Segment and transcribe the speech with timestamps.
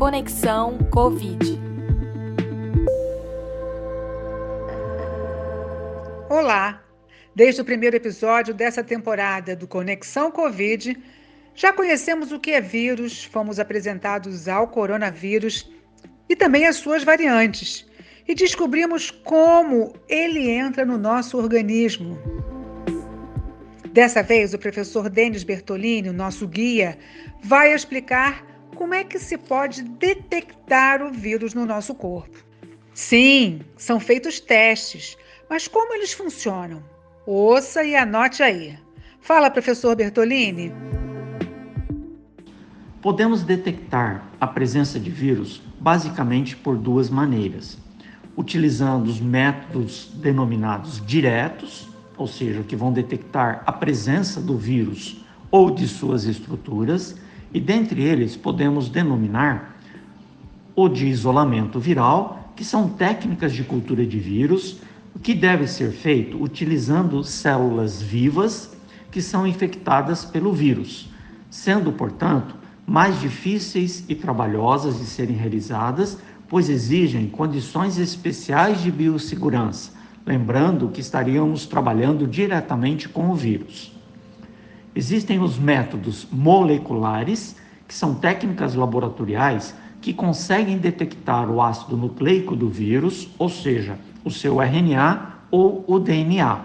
[0.00, 1.60] Conexão Covid.
[6.30, 6.82] Olá!
[7.36, 10.96] Desde o primeiro episódio dessa temporada do Conexão Covid,
[11.54, 15.70] já conhecemos o que é vírus, fomos apresentados ao coronavírus
[16.30, 17.86] e também as suas variantes,
[18.26, 22.18] e descobrimos como ele entra no nosso organismo.
[23.92, 26.96] Dessa vez, o professor Denis Bertolini, nosso guia,
[27.42, 28.49] vai explicar
[28.80, 32.42] como é que se pode detectar o vírus no nosso corpo.
[32.94, 35.18] Sim, são feitos testes,
[35.50, 36.82] mas como eles funcionam?
[37.26, 38.78] Ouça e anote aí.
[39.20, 40.72] Fala, professor Bertolini.
[43.02, 47.76] Podemos detectar a presença de vírus basicamente por duas maneiras:
[48.34, 51.86] utilizando os métodos denominados diretos,
[52.16, 57.20] ou seja, que vão detectar a presença do vírus ou de suas estruturas,
[57.52, 59.76] e dentre eles podemos denominar
[60.74, 64.78] o de isolamento viral, que são técnicas de cultura de vírus,
[65.14, 68.76] o que deve ser feito utilizando células vivas
[69.10, 71.10] que são infectadas pelo vírus,
[71.50, 72.54] sendo, portanto,
[72.86, 79.92] mais difíceis e trabalhosas de serem realizadas, pois exigem condições especiais de biossegurança,
[80.24, 83.92] lembrando que estaríamos trabalhando diretamente com o vírus.
[84.94, 87.54] Existem os métodos moleculares,
[87.86, 94.30] que são técnicas laboratoriais que conseguem detectar o ácido nucleico do vírus, ou seja, o
[94.30, 96.60] seu RNA ou o DNA.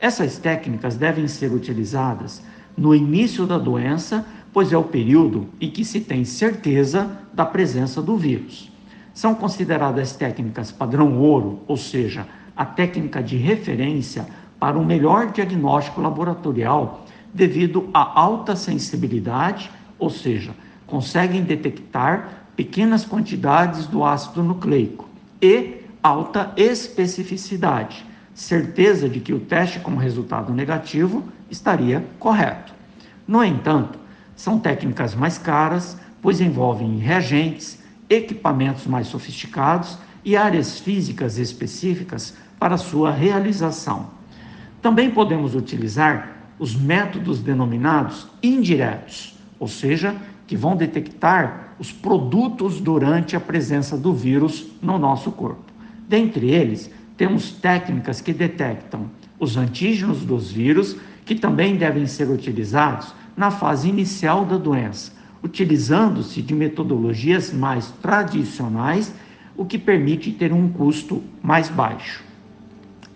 [0.00, 2.42] Essas técnicas devem ser utilizadas
[2.76, 8.00] no início da doença, pois é o período em que se tem certeza da presença
[8.00, 8.70] do vírus.
[9.12, 14.26] São consideradas técnicas padrão ouro, ou seja, a técnica de referência
[14.58, 20.54] para um melhor diagnóstico laboratorial devido à alta sensibilidade, ou seja,
[20.86, 25.08] conseguem detectar pequenas quantidades do ácido nucleico
[25.40, 32.72] e alta especificidade, certeza de que o teste com resultado negativo estaria correto.
[33.26, 33.98] No entanto,
[34.34, 42.76] são técnicas mais caras, pois envolvem reagentes, equipamentos mais sofisticados e áreas físicas específicas para
[42.76, 44.10] sua realização.
[44.80, 53.36] Também podemos utilizar os métodos denominados indiretos, ou seja, que vão detectar os produtos durante
[53.36, 55.72] a presença do vírus no nosso corpo.
[56.08, 63.14] Dentre eles, temos técnicas que detectam os antígenos dos vírus, que também devem ser utilizados
[63.36, 69.14] na fase inicial da doença, utilizando-se de metodologias mais tradicionais,
[69.56, 72.24] o que permite ter um custo mais baixo.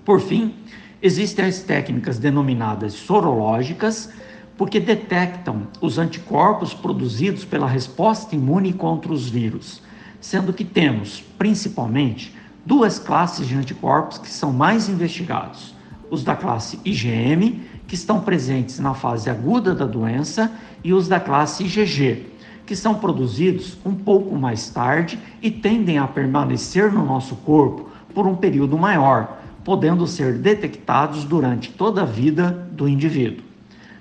[0.05, 0.55] Por fim,
[1.03, 4.09] existem as técnicas denominadas sorológicas,
[4.57, 9.83] porque detectam os anticorpos produzidos pela resposta imune contra os vírus,
[10.21, 12.33] sendo que temos, principalmente,
[12.65, 15.75] duas classes de anticorpos que são mais investigados:
[16.09, 20.53] os da classe IgM, que estão presentes na fase aguda da doença,
[20.85, 22.27] e os da classe IgG,
[22.65, 28.27] que são produzidos um pouco mais tarde e tendem a permanecer no nosso corpo por
[28.27, 33.45] um período maior, podendo ser detectados durante toda a vida do indivíduo.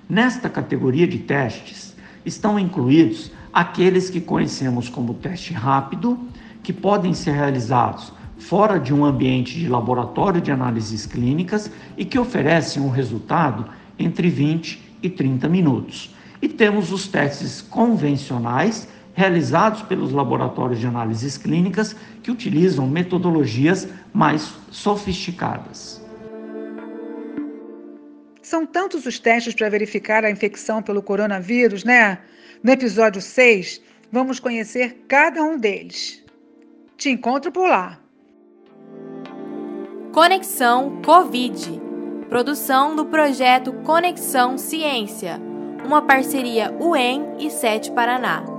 [0.10, 1.96] Nesta categoria de testes
[2.26, 6.20] estão incluídos aqueles que conhecemos como teste rápido,
[6.64, 12.18] que podem ser realizados fora de um ambiente de laboratório de análises clínicas e que
[12.18, 13.66] oferecem um resultado
[13.98, 16.16] entre 20 e 30 minutos.
[16.42, 24.54] E temos os testes convencionais realizados pelos laboratórios de análises clínicas que utilizam metodologias mais
[24.70, 26.02] sofisticadas.
[28.42, 32.20] São tantos os testes para verificar a infecção pelo coronavírus, né?
[32.64, 36.24] No episódio 6, vamos conhecer cada um deles.
[36.98, 38.00] Te encontro por lá.
[40.12, 41.82] Conexão Covid.
[42.28, 45.40] Produção do projeto Conexão Ciência,
[45.86, 48.51] uma parceria UEM e Sete Paraná.